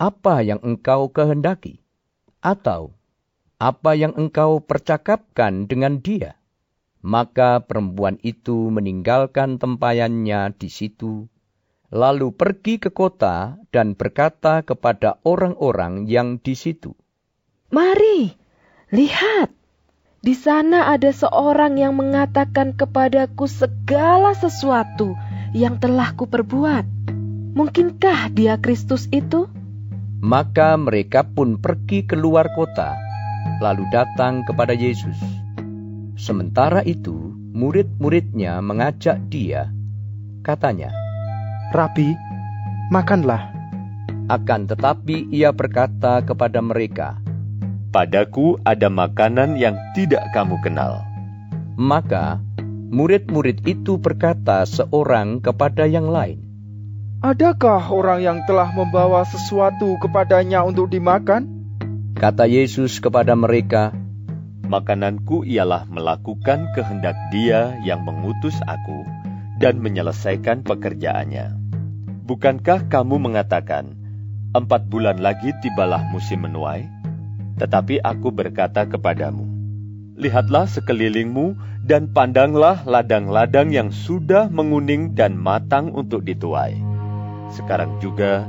"Apa 0.00 0.40
yang 0.40 0.62
engkau 0.64 1.12
kehendaki?" 1.12 1.82
atau 2.42 2.96
"Apa 3.62 3.94
yang 3.94 4.18
engkau 4.18 4.58
percakapkan 4.58 5.70
dengan 5.70 6.02
dia?" 6.02 6.34
Maka 7.02 7.62
perempuan 7.62 8.18
itu 8.26 8.70
meninggalkan 8.74 9.62
tempayannya 9.62 10.54
di 10.54 10.66
situ, 10.66 11.30
lalu 11.90 12.30
pergi 12.30 12.78
ke 12.78 12.94
kota 12.94 13.58
dan 13.74 13.98
berkata 13.98 14.62
kepada 14.62 15.18
orang-orang 15.26 16.06
yang 16.06 16.38
di 16.38 16.54
situ, 16.54 16.94
"Mari, 17.74 18.38
lihat, 18.94 19.50
di 20.22 20.34
sana 20.38 20.94
ada 20.94 21.10
seorang 21.10 21.74
yang 21.74 21.98
mengatakan 21.98 22.78
kepadaku 22.78 23.50
segala 23.50 24.38
sesuatu 24.38 25.18
yang 25.50 25.82
telah 25.82 26.14
kuperbuat. 26.14 26.86
Mungkinkah 27.58 28.30
dia 28.30 28.62
Kristus 28.62 29.10
itu?" 29.10 29.50
Maka 30.22 30.78
mereka 30.78 31.26
pun 31.26 31.58
pergi 31.58 32.06
keluar 32.06 32.54
kota, 32.54 32.94
lalu 33.60 33.84
datang 33.92 34.46
kepada 34.46 34.72
Yesus. 34.72 35.18
Sementara 36.16 36.80
itu, 36.86 37.34
murid-muridnya 37.52 38.62
mengajak 38.64 39.20
dia, 39.28 39.68
katanya, 40.46 40.94
Rabi, 41.74 42.16
makanlah. 42.88 43.52
Akan 44.30 44.70
tetapi 44.70 45.28
ia 45.34 45.50
berkata 45.52 46.24
kepada 46.24 46.62
mereka, 46.62 47.18
Padaku 47.92 48.56
ada 48.64 48.88
makanan 48.88 49.60
yang 49.60 49.76
tidak 49.92 50.24
kamu 50.32 50.56
kenal. 50.64 51.04
Maka 51.76 52.40
murid-murid 52.88 53.60
itu 53.68 54.00
berkata 54.00 54.64
seorang 54.64 55.44
kepada 55.44 55.84
yang 55.84 56.08
lain, 56.08 56.40
Adakah 57.20 57.92
orang 57.92 58.24
yang 58.24 58.38
telah 58.48 58.72
membawa 58.72 59.22
sesuatu 59.28 60.00
kepadanya 60.00 60.64
untuk 60.64 60.88
dimakan? 60.88 61.51
Kata 62.22 62.46
Yesus 62.46 63.02
kepada 63.02 63.34
mereka, 63.34 63.90
Makananku 64.62 65.42
ialah 65.42 65.90
melakukan 65.90 66.70
kehendak 66.70 67.18
Dia 67.34 67.74
yang 67.82 68.06
mengutus 68.06 68.54
aku 68.62 69.02
dan 69.58 69.82
menyelesaikan 69.82 70.62
pekerjaannya. 70.62 71.50
Bukankah 72.22 72.86
kamu 72.86 73.26
mengatakan, 73.26 73.98
empat 74.54 74.86
bulan 74.86 75.18
lagi 75.18 75.50
tibalah 75.66 75.98
musim 76.14 76.46
menuai? 76.46 76.86
Tetapi 77.58 77.98
aku 78.06 78.30
berkata 78.30 78.86
kepadamu, 78.86 79.42
lihatlah 80.14 80.70
sekelilingmu 80.70 81.58
dan 81.90 82.06
pandanglah 82.14 82.86
ladang-ladang 82.86 83.74
yang 83.74 83.90
sudah 83.90 84.46
menguning 84.46 85.18
dan 85.18 85.34
matang 85.34 85.90
untuk 85.90 86.22
dituai. 86.22 86.78
Sekarang 87.50 87.98
juga 87.98 88.46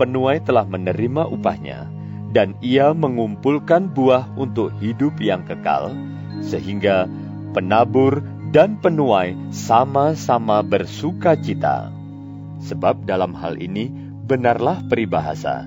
penuai 0.00 0.40
telah 0.40 0.64
menerima 0.64 1.28
upahnya, 1.28 1.99
dan 2.30 2.54
ia 2.62 2.94
mengumpulkan 2.94 3.90
buah 3.90 4.30
untuk 4.38 4.70
hidup 4.78 5.18
yang 5.18 5.42
kekal, 5.42 5.90
sehingga 6.46 7.10
penabur 7.50 8.22
dan 8.54 8.78
penuai 8.78 9.34
sama-sama 9.50 10.62
bersuka 10.62 11.34
cita. 11.34 11.90
Sebab 12.60 13.08
dalam 13.08 13.34
hal 13.34 13.58
ini 13.58 13.90
benarlah 14.26 14.84
peribahasa, 14.86 15.66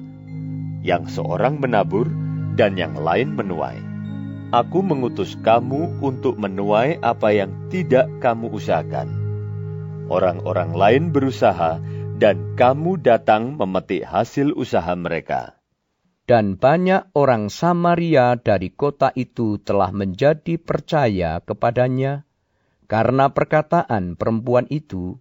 yang 0.86 1.08
seorang 1.12 1.60
menabur 1.60 2.08
dan 2.56 2.80
yang 2.80 2.96
lain 2.96 3.36
menuai. 3.36 3.80
Aku 4.54 4.86
mengutus 4.86 5.34
kamu 5.42 5.98
untuk 6.06 6.38
menuai 6.38 7.02
apa 7.02 7.34
yang 7.34 7.50
tidak 7.74 8.06
kamu 8.22 8.54
usahakan. 8.54 9.10
Orang-orang 10.06 10.78
lain 10.78 11.04
berusaha, 11.10 11.82
dan 12.22 12.54
kamu 12.54 13.02
datang 13.02 13.58
memetik 13.58 14.06
hasil 14.06 14.54
usaha 14.54 14.94
mereka. 14.94 15.63
Dan 16.24 16.56
banyak 16.56 17.12
orang 17.20 17.52
Samaria 17.52 18.40
dari 18.40 18.72
kota 18.72 19.12
itu 19.12 19.60
telah 19.60 19.92
menjadi 19.92 20.56
percaya 20.56 21.44
kepadanya 21.44 22.24
karena 22.88 23.28
perkataan 23.28 24.16
perempuan 24.16 24.64
itu 24.72 25.20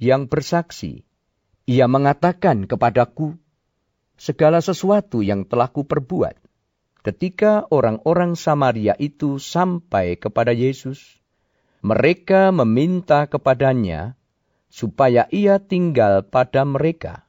yang 0.00 0.32
bersaksi. 0.32 1.04
Ia 1.68 1.84
mengatakan 1.92 2.64
kepadaku, 2.64 3.36
segala 4.16 4.64
sesuatu 4.64 5.20
yang 5.20 5.44
telah 5.44 5.68
kuperbuat. 5.68 6.40
Ketika 7.00 7.68
orang-orang 7.68 8.36
Samaria 8.36 8.96
itu 8.96 9.36
sampai 9.36 10.16
kepada 10.16 10.56
Yesus, 10.56 11.20
mereka 11.80 12.52
meminta 12.52 13.24
kepadanya 13.28 14.16
supaya 14.68 15.24
ia 15.32 15.56
tinggal 15.60 16.24
pada 16.24 16.64
mereka. 16.68 17.24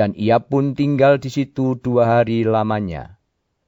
Dan 0.00 0.16
ia 0.16 0.40
pun 0.40 0.72
tinggal 0.72 1.20
di 1.20 1.28
situ 1.28 1.76
dua 1.76 2.08
hari 2.24 2.40
lamanya. 2.48 3.20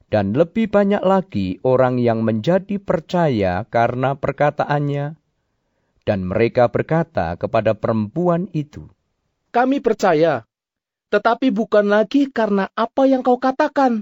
Dan 0.08 0.32
lebih 0.32 0.72
banyak 0.72 1.04
lagi 1.04 1.60
orang 1.60 2.00
yang 2.00 2.24
menjadi 2.24 2.80
percaya 2.80 3.68
karena 3.68 4.16
perkataannya. 4.16 5.20
Dan 6.08 6.24
mereka 6.24 6.72
berkata 6.72 7.36
kepada 7.36 7.76
perempuan 7.76 8.48
itu, 8.56 8.88
Kami 9.52 9.84
percaya, 9.84 10.48
tetapi 11.12 11.52
bukan 11.52 11.92
lagi 11.92 12.32
karena 12.32 12.72
apa 12.72 13.04
yang 13.04 13.20
kau 13.20 13.36
katakan, 13.36 14.00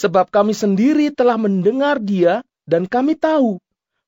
Sebab 0.00 0.32
kami 0.32 0.56
sendiri 0.56 1.12
telah 1.12 1.36
mendengar 1.36 2.00
dia 2.00 2.40
dan 2.64 2.88
kami 2.88 3.20
tahu 3.20 3.60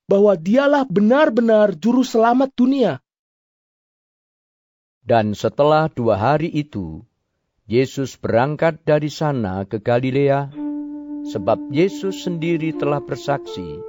bahwa 0.09 0.33
dialah 0.33 0.89
benar-benar 0.89 1.77
juru 1.77 2.01
selamat 2.01 2.49
dunia. 2.57 2.97
Dan 5.05 5.31
setelah 5.37 5.87
dua 5.87 6.19
hari 6.19 6.51
itu, 6.51 7.06
Yesus 7.67 8.15
berangkat 8.15 8.79
dari 8.87 9.11
sana 9.11 9.67
ke 9.67 9.83
Galilea, 9.83 10.47
sebab 11.27 11.67
Yesus 11.67 12.23
sendiri 12.23 12.71
telah 12.71 13.03
bersaksi 13.03 13.83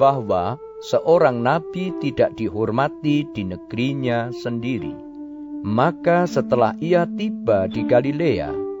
bahwa 0.00 0.56
seorang 0.80 1.44
nabi 1.44 1.92
tidak 2.00 2.32
dihormati 2.40 3.28
di 3.36 3.44
negerinya 3.44 4.32
sendiri. 4.32 4.96
Maka 5.62 6.24
setelah 6.24 6.72
ia 6.80 7.04
tiba 7.04 7.68
di 7.68 7.84
Galilea, 7.84 8.72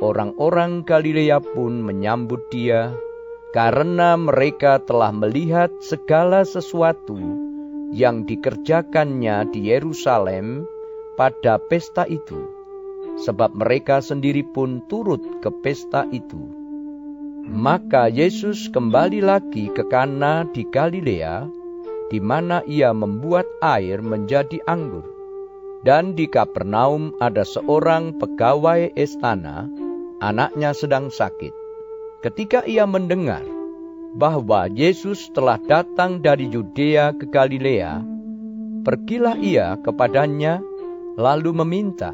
Orang-orang 0.00 0.80
Galilea 0.80 1.44
pun 1.44 1.84
menyambut 1.84 2.48
dia 2.48 2.88
karena 3.52 4.16
mereka 4.16 4.80
telah 4.80 5.12
melihat 5.12 5.68
segala 5.84 6.40
sesuatu 6.40 7.20
yang 7.92 8.24
dikerjakannya 8.24 9.52
di 9.52 9.68
Yerusalem 9.68 10.64
pada 11.20 11.60
pesta 11.60 12.08
itu, 12.08 12.59
sebab 13.18 13.56
mereka 13.56 13.98
sendiri 13.98 14.46
pun 14.46 14.84
turut 14.86 15.20
ke 15.42 15.50
pesta 15.64 16.06
itu. 16.14 16.60
Maka 17.50 18.06
Yesus 18.06 18.70
kembali 18.70 19.24
lagi 19.24 19.72
ke 19.74 19.82
Kana 19.90 20.46
di 20.46 20.62
Galilea, 20.62 21.48
di 22.12 22.22
mana 22.22 22.62
ia 22.68 22.94
membuat 22.94 23.48
air 23.58 23.98
menjadi 24.04 24.62
anggur. 24.70 25.02
Dan 25.80 26.12
di 26.12 26.28
Kapernaum 26.28 27.16
ada 27.24 27.40
seorang 27.40 28.20
pegawai 28.20 28.92
istana 28.94 29.64
anaknya 30.20 30.76
sedang 30.76 31.08
sakit. 31.08 31.56
Ketika 32.20 32.68
ia 32.68 32.84
mendengar 32.84 33.40
bahwa 34.12 34.68
Yesus 34.68 35.32
telah 35.32 35.56
datang 35.56 36.20
dari 36.20 36.52
Yudea 36.52 37.16
ke 37.16 37.24
Galilea, 37.24 38.04
pergilah 38.84 39.40
ia 39.40 39.80
kepadanya 39.80 40.60
lalu 41.16 41.56
meminta 41.64 42.12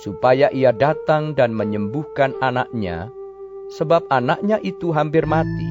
supaya 0.00 0.48
ia 0.48 0.72
datang 0.72 1.36
dan 1.36 1.52
menyembuhkan 1.52 2.32
anaknya, 2.40 3.12
sebab 3.76 4.08
anaknya 4.08 4.56
itu 4.64 4.94
hampir 4.96 5.28
mati. 5.28 5.68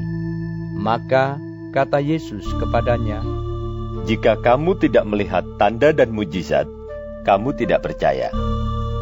Maka 0.78 1.42
kata 1.74 1.98
Yesus 1.98 2.46
kepadanya, 2.62 3.26
"Jika 4.06 4.38
kamu 4.38 4.78
tidak 4.78 5.10
melihat 5.10 5.46
tanda 5.58 5.90
dan 5.90 6.14
mujizat, 6.14 6.70
kamu 7.26 7.58
tidak 7.58 7.82
percaya." 7.82 8.30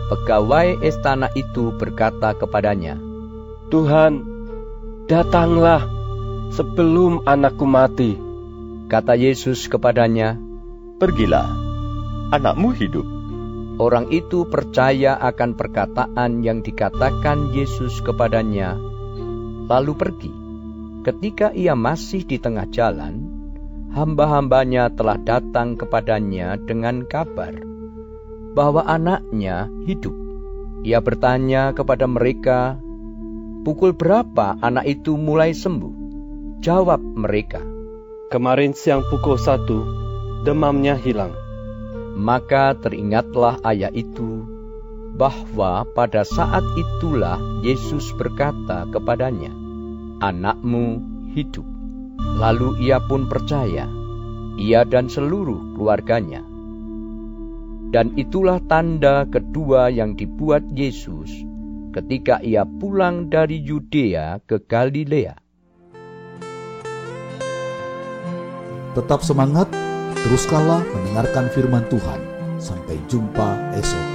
Pegawai 0.09 0.81
istana 0.81 1.29
itu 1.37 1.69
berkata 1.77 2.33
kepadanya, 2.33 2.97
Tuhan, 3.69 4.25
datanglah 5.05 5.85
sebelum 6.49 7.21
anakku 7.29 7.69
mati. 7.69 8.17
Kata 8.89 9.13
Yesus 9.13 9.69
kepadanya, 9.69 10.33
Pergilah, 10.97 11.45
anakmu 12.33 12.73
hidup. 12.73 13.18
Orang 13.79 14.11
itu 14.11 14.43
percaya 14.43 15.15
akan 15.15 15.55
perkataan 15.55 16.43
yang 16.43 16.59
dikatakan 16.59 17.55
Yesus 17.55 18.03
kepadanya, 18.03 18.75
lalu 19.71 19.95
pergi. 19.95 20.31
Ketika 21.07 21.55
ia 21.55 21.79
masih 21.79 22.27
di 22.27 22.35
tengah 22.43 22.67
jalan, 22.67 23.23
hamba-hambanya 23.95 24.91
telah 24.91 25.15
datang 25.15 25.79
kepadanya 25.79 26.59
dengan 26.59 27.07
kabar 27.07 27.55
bahwa 28.51 28.83
anaknya 28.83 29.71
hidup. 29.87 30.11
Ia 30.83 30.99
bertanya 30.99 31.71
kepada 31.71 32.03
mereka, 32.03 32.75
"Pukul 33.63 33.95
berapa 33.95 34.59
anak 34.59 34.91
itu 34.91 35.15
mulai 35.15 35.55
sembuh?" 35.55 35.95
Jawab 36.59 36.99
mereka, 36.99 37.63
"Kemarin 38.27 38.75
siang 38.75 39.07
pukul 39.07 39.39
satu, 39.39 39.87
demamnya 40.43 40.99
hilang." 40.99 41.48
Maka 42.19 42.75
teringatlah 42.75 43.63
ayah 43.63 43.95
itu 43.95 44.43
bahwa 45.15 45.87
pada 45.95 46.27
saat 46.27 46.67
itulah 46.75 47.39
Yesus 47.63 48.11
berkata 48.19 48.83
kepadanya, 48.91 49.55
"Anakmu 50.19 50.99
hidup." 51.31 51.63
Lalu 52.19 52.91
ia 52.91 52.99
pun 52.99 53.31
percaya, 53.31 53.87
ia 54.59 54.83
dan 54.83 55.07
seluruh 55.07 55.79
keluarganya. 55.79 56.43
Dan 57.89 58.19
itulah 58.19 58.59
tanda 58.67 59.23
kedua 59.23 59.87
yang 59.87 60.19
dibuat 60.19 60.67
Yesus 60.75 61.31
ketika 61.95 62.43
ia 62.43 62.67
pulang 62.67 63.31
dari 63.31 63.63
Yudea 63.63 64.43
ke 64.43 64.59
Galilea. 64.61 65.39
Tetap 68.93 69.23
semangat, 69.23 69.88
teruskanlah 70.25 70.83
mendengarkan 70.95 71.47
firman 71.51 71.85
Tuhan. 71.87 72.19
Sampai 72.59 72.99
jumpa 73.07 73.55
esok 73.79 74.08